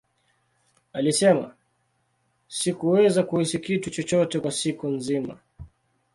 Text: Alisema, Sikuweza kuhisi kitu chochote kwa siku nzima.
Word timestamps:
Alisema, 0.93 1.55
Sikuweza 2.47 3.23
kuhisi 3.23 3.59
kitu 3.59 3.89
chochote 3.91 4.39
kwa 4.39 4.51
siku 4.51 4.87
nzima. 4.87 5.37